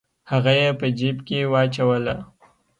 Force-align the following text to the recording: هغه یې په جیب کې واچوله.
هغه 0.31 0.51
یې 0.59 0.69
په 0.79 0.87
جیب 0.97 1.17
کې 1.27 1.39
واچوله. 1.51 2.15